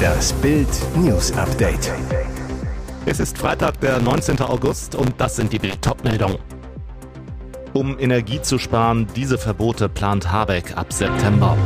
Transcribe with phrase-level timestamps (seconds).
[0.00, 1.92] Das Bild News Update.
[3.06, 4.40] Es ist Freitag, der 19.
[4.40, 6.38] August und das sind die Bild-Top-Meldungen.
[7.72, 11.56] Um Energie zu sparen, diese Verbote plant Habeck ab September.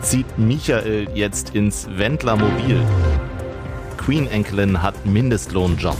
[0.00, 2.80] Zieht Michael jetzt ins Wendler-Mobil?
[3.98, 5.96] Queen-Enkelin hat Mindestlohnjob.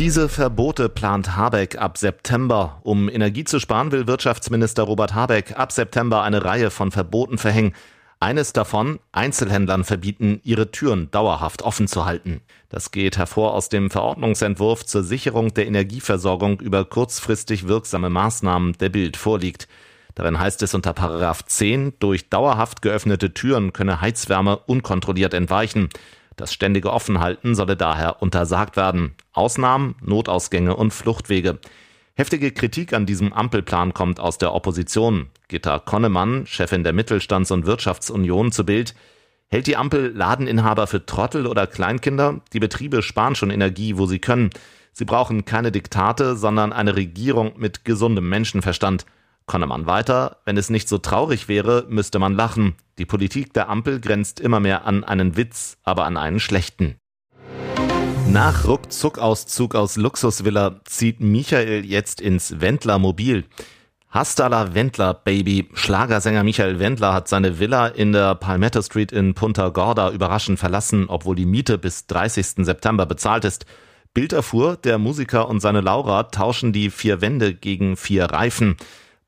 [0.00, 2.80] Diese Verbote plant Habeck ab September.
[2.84, 7.74] Um Energie zu sparen, will Wirtschaftsminister Robert Habeck ab September eine Reihe von Verboten verhängen.
[8.18, 12.40] Eines davon, Einzelhändlern verbieten, ihre Türen dauerhaft offen zu halten.
[12.70, 18.88] Das geht hervor aus dem Verordnungsentwurf zur Sicherung der Energieversorgung über kurzfristig wirksame Maßnahmen, der
[18.88, 19.68] Bild vorliegt.
[20.14, 25.90] Darin heißt es unter Paragraph 10, durch dauerhaft geöffnete Türen könne Heizwärme unkontrolliert entweichen.
[26.40, 29.12] Das ständige Offenhalten solle daher untersagt werden.
[29.34, 31.58] Ausnahmen, Notausgänge und Fluchtwege.
[32.14, 35.26] Heftige Kritik an diesem Ampelplan kommt aus der Opposition.
[35.48, 38.94] Gitta Konnemann, Chefin der Mittelstands- und Wirtschaftsunion zu Bild,
[39.48, 42.40] hält die Ampel Ladeninhaber für Trottel oder Kleinkinder?
[42.54, 44.48] Die Betriebe sparen schon Energie, wo sie können.
[44.92, 49.04] Sie brauchen keine Diktate, sondern eine Regierung mit gesundem Menschenverstand.
[49.46, 52.74] Konnemann weiter, wenn es nicht so traurig wäre, müsste man lachen.
[52.98, 56.96] Die Politik der Ampel grenzt immer mehr an einen Witz, aber an einen schlechten.
[58.28, 63.44] Nach Ruckzuckauszug aus Luxusvilla zieht Michael jetzt ins Wendler Mobil.
[64.10, 65.68] Hastala Wendler Baby.
[65.74, 71.06] Schlagersänger Michael Wendler hat seine Villa in der Palmetto Street in Punta Gorda überraschend verlassen,
[71.08, 72.64] obwohl die Miete bis 30.
[72.66, 73.66] September bezahlt ist.
[74.12, 78.76] Bild erfuhr, der Musiker und seine Laura tauschen die vier Wände gegen vier Reifen.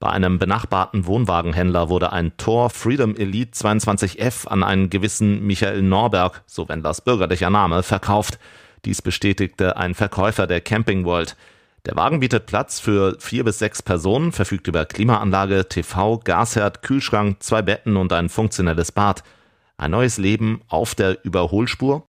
[0.03, 6.43] Bei einem benachbarten Wohnwagenhändler wurde ein Tor Freedom Elite 22F an einen gewissen Michael Norberg,
[6.45, 8.41] so Wendlers bürgerlicher Name, verkauft.
[8.85, 11.37] Dies bestätigte ein Verkäufer der Camping World.
[11.87, 17.41] Der Wagen bietet Platz für vier bis sechs Personen, verfügt über Klimaanlage, TV, Gasherd, Kühlschrank,
[17.41, 19.23] zwei Betten und ein funktionelles Bad.
[19.77, 22.09] Ein neues Leben auf der Überholspur?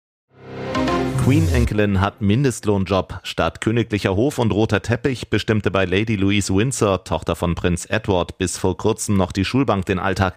[1.24, 3.22] Queen-Enkelin hat Mindestlohnjob.
[3.24, 8.38] Statt königlicher Hof und roter Teppich bestimmte bei Lady Louise Windsor, Tochter von Prinz Edward,
[8.38, 10.36] bis vor kurzem noch die Schulbank den Alltag.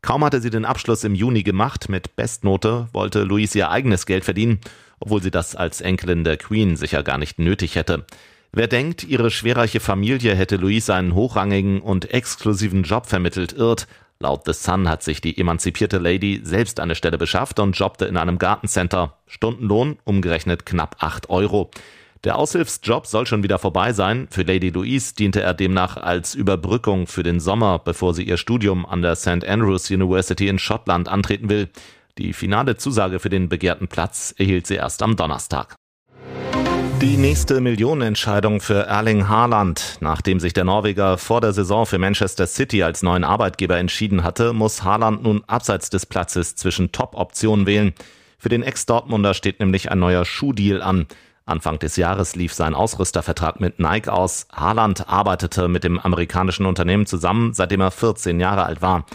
[0.00, 4.24] Kaum hatte sie den Abschluss im Juni gemacht mit Bestnote, wollte Louise ihr eigenes Geld
[4.24, 4.60] verdienen,
[5.00, 8.06] obwohl sie das als Enkelin der Queen sicher gar nicht nötig hätte.
[8.52, 13.88] Wer denkt, ihre schwerreiche Familie hätte Louise einen hochrangigen und exklusiven Job vermittelt, irrt.
[14.20, 18.16] Laut The Sun hat sich die emanzipierte Lady selbst eine Stelle beschafft und jobbte in
[18.16, 19.16] einem Gartencenter.
[19.28, 21.70] Stundenlohn umgerechnet knapp acht Euro.
[22.24, 24.26] Der Aushilfsjob soll schon wieder vorbei sein.
[24.32, 28.86] Für Lady Louise diente er demnach als Überbrückung für den Sommer, bevor sie ihr Studium
[28.86, 29.46] an der St.
[29.46, 31.68] Andrews University in Schottland antreten will.
[32.18, 35.76] Die finale Zusage für den begehrten Platz erhielt sie erst am Donnerstag.
[37.00, 39.98] Die nächste Millionenentscheidung für Erling Haaland.
[40.00, 44.52] Nachdem sich der Norweger vor der Saison für Manchester City als neuen Arbeitgeber entschieden hatte,
[44.52, 47.94] muss Haaland nun abseits des Platzes zwischen Top-Optionen wählen.
[48.36, 51.06] Für den Ex-Dortmunder steht nämlich ein neuer Schuhdeal an.
[51.46, 54.48] Anfang des Jahres lief sein Ausrüstervertrag mit Nike aus.
[54.52, 59.06] Haaland arbeitete mit dem amerikanischen Unternehmen zusammen, seitdem er 14 Jahre alt war.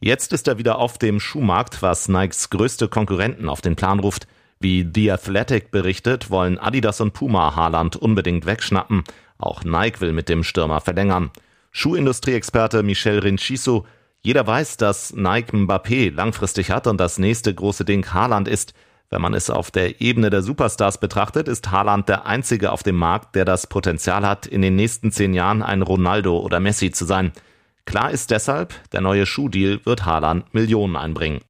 [0.00, 4.26] Jetzt ist er wieder auf dem Schuhmarkt, was Nikes größte Konkurrenten auf den Plan ruft.
[4.58, 9.04] Wie The Athletic berichtet, wollen Adidas und Puma Haaland unbedingt wegschnappen.
[9.38, 11.30] Auch Nike will mit dem Stürmer verlängern.
[11.72, 13.86] Schuhindustrieexperte Michel Rinciso.
[14.22, 18.72] Jeder weiß, dass Nike Mbappé langfristig hat und das nächste große Ding Haaland ist.
[19.10, 22.96] Wenn man es auf der Ebene der Superstars betrachtet, ist Haaland der einzige auf dem
[22.96, 27.04] Markt, der das Potenzial hat, in den nächsten zehn Jahren ein Ronaldo oder Messi zu
[27.04, 27.32] sein.
[27.84, 31.40] Klar ist deshalb, der neue Schuhdeal wird Haaland Millionen einbringen.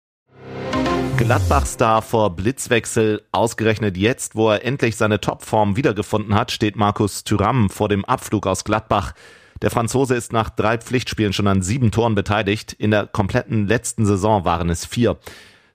[1.17, 3.23] Gladbach-Star vor Blitzwechsel.
[3.33, 8.47] Ausgerechnet jetzt, wo er endlich seine Topform wiedergefunden hat, steht Markus Thüram vor dem Abflug
[8.47, 9.15] aus Gladbach.
[9.63, 12.75] Der Franzose ist nach drei Pflichtspielen schon an sieben Toren beteiligt.
[12.75, 15.17] In der kompletten letzten Saison waren es vier.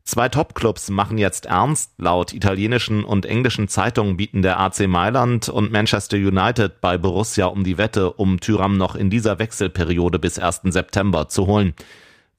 [0.04, 1.94] Zwei Topclubs machen jetzt ernst.
[1.98, 7.64] Laut italienischen und englischen Zeitungen bieten der AC Mailand und Manchester United bei Borussia um
[7.64, 10.62] die Wette, um Thüram noch in dieser Wechselperiode bis 1.
[10.66, 11.74] September zu holen.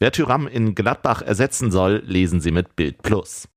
[0.03, 3.49] Wer Tyram in Gladbach ersetzen soll, lesen Sie mit Bild Plus.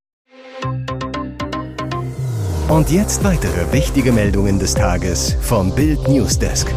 [2.70, 6.72] Und jetzt weitere wichtige Meldungen des Tages vom Bild Newsdesk.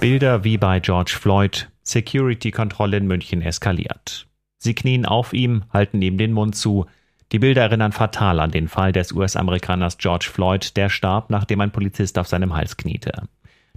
[0.00, 1.70] Bilder wie bei George Floyd.
[1.82, 4.26] Security-Kontrolle in München eskaliert.
[4.58, 6.84] Sie knien auf ihm, halten ihm den Mund zu.
[7.32, 11.72] Die Bilder erinnern fatal an den Fall des US-Amerikaners George Floyd, der starb, nachdem ein
[11.72, 13.22] Polizist auf seinem Hals kniete.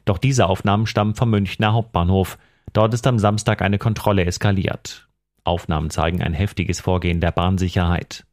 [0.04, 2.38] Doch diese Aufnahmen stammen vom Münchner Hauptbahnhof.
[2.72, 5.08] Dort ist am Samstag eine Kontrolle eskaliert.
[5.44, 8.26] Aufnahmen zeigen ein heftiges Vorgehen der Bahnsicherheit.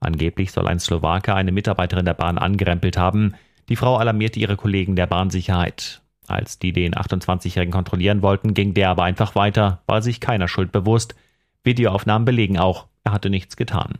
[0.00, 3.34] Angeblich soll ein Slowake eine Mitarbeiterin der Bahn angerempelt haben.
[3.68, 6.02] Die Frau alarmierte ihre Kollegen der Bahnsicherheit.
[6.26, 10.72] Als die den 28-Jährigen kontrollieren wollten, ging der aber einfach weiter, war sich keiner Schuld
[10.72, 11.14] bewusst.
[11.64, 13.98] Videoaufnahmen belegen auch, er hatte nichts getan.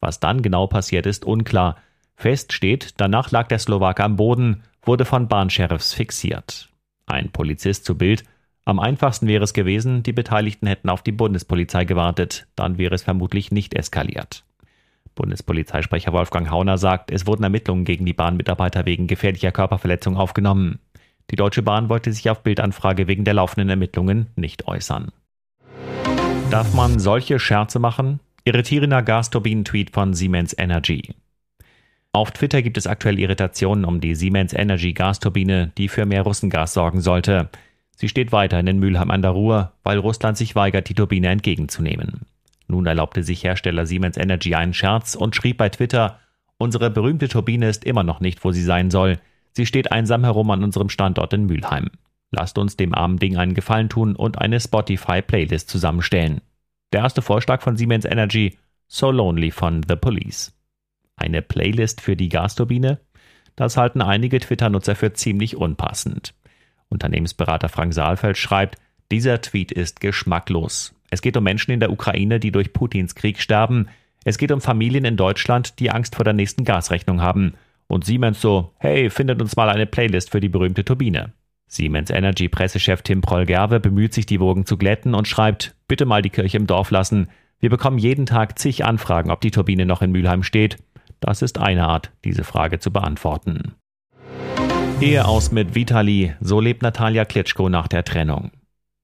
[0.00, 1.76] Was dann genau passiert ist, unklar.
[2.14, 6.68] Fest steht, danach lag der Slowake am Boden, wurde von Bahnsheriffs fixiert.
[7.06, 8.24] Ein Polizist zu Bild.
[8.68, 13.04] Am einfachsten wäre es gewesen, die Beteiligten hätten auf die Bundespolizei gewartet, dann wäre es
[13.04, 14.44] vermutlich nicht eskaliert.
[15.14, 20.80] Bundespolizeisprecher Wolfgang Hauner sagt, es wurden Ermittlungen gegen die Bahnmitarbeiter wegen gefährlicher Körperverletzung aufgenommen.
[21.30, 25.12] Die Deutsche Bahn wollte sich auf Bildanfrage wegen der laufenden Ermittlungen nicht äußern.
[26.50, 28.18] Darf man solche Scherze machen?
[28.44, 31.14] Irritierender Gasturbinen-Tweet von Siemens Energy.
[32.10, 36.72] Auf Twitter gibt es aktuell Irritationen um die Siemens Energy Gasturbine, die für mehr Russengas
[36.72, 37.48] sorgen sollte.
[37.96, 42.26] Sie steht weiterhin in Mülheim an der Ruhr, weil Russland sich weigert, die Turbine entgegenzunehmen.
[42.68, 46.20] Nun erlaubte sich Hersteller Siemens Energy einen Scherz und schrieb bei Twitter,
[46.58, 49.18] unsere berühmte Turbine ist immer noch nicht, wo sie sein soll.
[49.52, 51.90] Sie steht einsam herum an unserem Standort in Mülheim.
[52.30, 56.42] Lasst uns dem armen Ding einen Gefallen tun und eine Spotify-Playlist zusammenstellen.
[56.92, 58.58] Der erste Vorschlag von Siemens Energy,
[58.88, 60.52] So Lonely von The Police.
[61.16, 63.00] Eine Playlist für die Gasturbine?
[63.54, 66.34] Das halten einige Twitter-Nutzer für ziemlich unpassend.
[66.88, 68.78] Unternehmensberater Frank Saalfeld schreibt,
[69.10, 70.94] dieser Tweet ist geschmacklos.
[71.10, 73.88] Es geht um Menschen in der Ukraine, die durch Putins Krieg sterben.
[74.24, 77.54] Es geht um Familien in Deutschland, die Angst vor der nächsten Gasrechnung haben.
[77.86, 81.32] Und Siemens so, hey, findet uns mal eine Playlist für die berühmte Turbine.
[81.68, 86.22] Siemens Energy Pressechef Tim Proll-Gerwe bemüht sich, die Wogen zu glätten und schreibt, bitte mal
[86.22, 87.28] die Kirche im Dorf lassen.
[87.60, 90.78] Wir bekommen jeden Tag zig Anfragen, ob die Turbine noch in Mülheim steht.
[91.20, 93.74] Das ist eine Art, diese Frage zu beantworten.
[95.00, 98.50] Ehe aus mit Vitali, so lebt Natalia Klitschko nach der Trennung.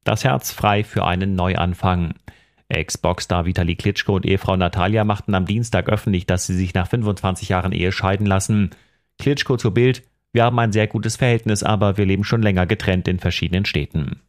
[0.04, 2.14] Das Herz frei für einen Neuanfang.
[2.68, 7.50] Ex-Boxstar Vitali Klitschko und Ehefrau Natalia machten am Dienstag öffentlich, dass sie sich nach 25
[7.50, 8.70] Jahren Ehe scheiden lassen.
[9.18, 10.02] Klitschko zu Bild,
[10.32, 14.20] wir haben ein sehr gutes Verhältnis, aber wir leben schon länger getrennt in verschiedenen Städten.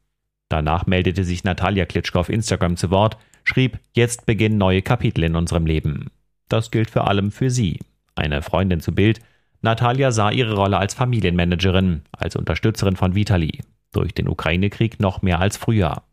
[0.49, 5.37] Danach meldete sich Natalia Klitschko auf Instagram zu Wort, schrieb, jetzt beginnen neue Kapitel in
[5.37, 6.11] unserem Leben.
[6.49, 7.79] Das gilt vor allem für sie.
[8.15, 9.21] Eine Freundin zu Bild.
[9.63, 13.61] Natalia sah ihre Rolle als Familienmanagerin, als Unterstützerin von Vitali.
[13.93, 16.03] Durch den Ukraine-Krieg noch mehr als früher.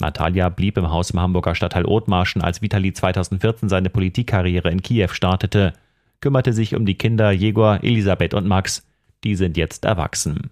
[0.00, 5.08] Natalia blieb im Haus im Hamburger Stadtteil Othmarschen, als Vitali 2014 seine Politikkarriere in Kiew
[5.08, 5.72] startete,
[6.20, 8.86] kümmerte sich um die Kinder Jegor, Elisabeth und Max.
[9.24, 10.50] Die sind jetzt erwachsen.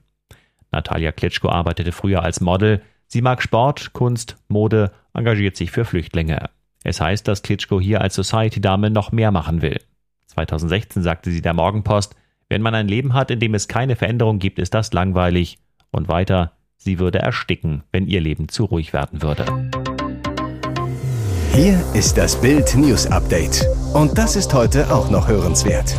[0.73, 2.83] Natalia Klitschko arbeitete früher als Model.
[3.07, 6.51] Sie mag Sport, Kunst, Mode, engagiert sich für Flüchtlinge.
[6.83, 9.81] Es heißt, dass Klitschko hier als Society-Dame noch mehr machen will.
[10.27, 12.17] 2016 sagte sie der Morgenpost,
[12.49, 15.59] wenn man ein Leben hat, in dem es keine Veränderung gibt, ist das langweilig.
[15.91, 19.45] Und weiter, sie würde ersticken, wenn ihr Leben zu ruhig werden würde.
[21.55, 23.67] Hier ist das Bild News Update.
[23.95, 25.95] Und das ist heute auch noch hörenswert.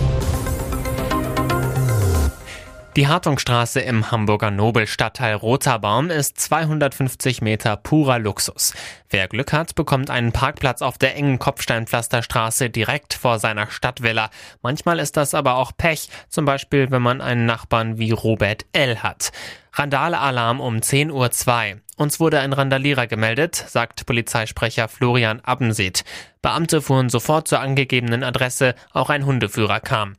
[3.00, 8.74] Die Hartungstraße im Hamburger Nobelstadtteil Roterbaum ist 250 Meter purer Luxus.
[9.10, 14.30] Wer Glück hat, bekommt einen Parkplatz auf der engen Kopfsteinpflasterstraße direkt vor seiner Stadtvilla.
[14.62, 19.01] Manchmal ist das aber auch Pech, zum Beispiel wenn man einen Nachbarn wie Robert L.
[19.01, 19.31] hat.
[19.72, 21.80] Randalalarm um 10.02 Uhr.
[21.96, 26.04] Uns wurde ein Randalierer gemeldet, sagt Polizeisprecher Florian Abbenseet.
[26.42, 30.18] Beamte fuhren sofort zur angegebenen Adresse, auch ein Hundeführer kam.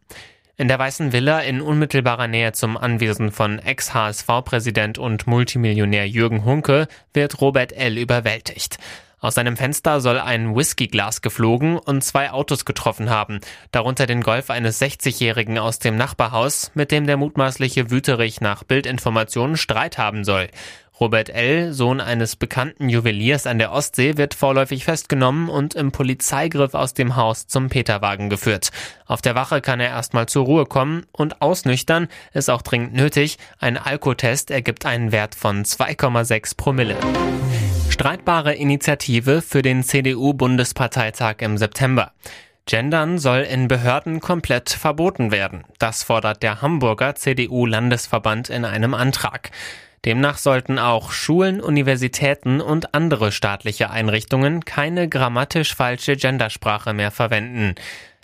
[0.61, 6.87] In der Weißen Villa in unmittelbarer Nähe zum Anwesen von Ex-HSV-Präsident und Multimillionär Jürgen Hunke
[7.15, 7.97] wird Robert L.
[7.97, 8.77] überwältigt.
[9.21, 14.49] Aus seinem Fenster soll ein Whiskyglas geflogen und zwei Autos getroffen haben, darunter den Golf
[14.49, 20.49] eines 60-Jährigen aus dem Nachbarhaus, mit dem der mutmaßliche Wüterich nach Bildinformationen Streit haben soll.
[20.99, 26.75] Robert L., Sohn eines bekannten Juweliers an der Ostsee, wird vorläufig festgenommen und im Polizeigriff
[26.75, 28.71] aus dem Haus zum Peterwagen geführt.
[29.07, 33.39] Auf der Wache kann er erstmal zur Ruhe kommen und ausnüchtern ist auch dringend nötig.
[33.59, 36.97] Ein Alkotest ergibt einen Wert von 2,6 Promille.
[38.01, 42.13] Streitbare Initiative für den CDU-Bundesparteitag im September.
[42.65, 45.65] Gendern soll in Behörden komplett verboten werden.
[45.79, 49.51] Das fordert der Hamburger CDU-Landesverband in einem Antrag.
[50.07, 57.75] Demnach sollten auch Schulen, Universitäten und andere staatliche Einrichtungen keine grammatisch falsche Gendersprache mehr verwenden.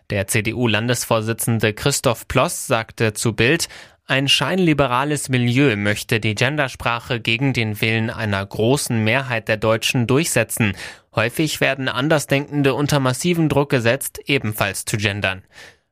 [0.08, 3.68] Der CDU-Landesvorsitzende Christoph Ploss sagte zu Bild,
[4.06, 10.74] ein scheinliberales Milieu möchte die Gendersprache gegen den Willen einer großen Mehrheit der Deutschen durchsetzen.
[11.14, 15.42] Häufig werden Andersdenkende unter massiven Druck gesetzt, ebenfalls zu gendern.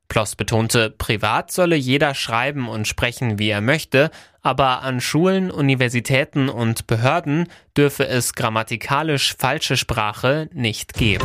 [0.07, 4.11] Ploss betonte, privat solle jeder schreiben und sprechen, wie er möchte,
[4.43, 11.25] aber an Schulen, Universitäten und Behörden dürfe es grammatikalisch falsche Sprache nicht geben.